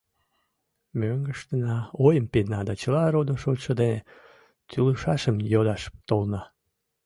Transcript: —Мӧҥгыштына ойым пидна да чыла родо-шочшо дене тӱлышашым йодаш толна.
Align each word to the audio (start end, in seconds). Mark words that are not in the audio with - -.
—Мӧҥгыштына 0.99 1.77
ойым 2.05 2.25
пидна 2.31 2.59
да 2.67 2.73
чыла 2.81 3.03
родо-шочшо 3.13 3.71
дене 3.81 3.99
тӱлышашым 4.69 5.35
йодаш 5.51 5.81
толна. 6.07 6.41